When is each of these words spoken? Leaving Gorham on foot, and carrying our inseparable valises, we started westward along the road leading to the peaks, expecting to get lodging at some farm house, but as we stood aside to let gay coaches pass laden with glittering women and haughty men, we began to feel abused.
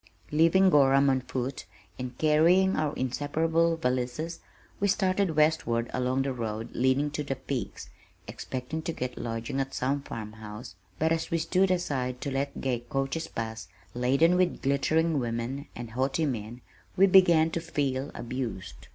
Leaving 0.31 0.71
Gorham 0.71 1.11
on 1.11 1.21
foot, 1.21 1.67
and 1.99 2.17
carrying 2.17 2.75
our 2.75 2.91
inseparable 2.95 3.77
valises, 3.77 4.39
we 4.79 4.87
started 4.87 5.35
westward 5.35 5.91
along 5.93 6.23
the 6.23 6.33
road 6.33 6.69
leading 6.73 7.11
to 7.11 7.23
the 7.23 7.35
peaks, 7.35 7.91
expecting 8.27 8.81
to 8.81 8.93
get 8.93 9.15
lodging 9.15 9.59
at 9.59 9.75
some 9.75 10.01
farm 10.01 10.33
house, 10.33 10.73
but 10.97 11.11
as 11.11 11.29
we 11.29 11.37
stood 11.37 11.69
aside 11.69 12.19
to 12.21 12.31
let 12.31 12.61
gay 12.61 12.79
coaches 12.79 13.27
pass 13.27 13.67
laden 13.93 14.37
with 14.37 14.63
glittering 14.63 15.19
women 15.19 15.67
and 15.75 15.91
haughty 15.91 16.25
men, 16.25 16.61
we 16.97 17.05
began 17.05 17.51
to 17.51 17.61
feel 17.61 18.09
abused. 18.15 18.87